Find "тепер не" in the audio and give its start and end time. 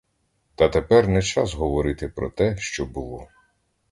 0.69-1.21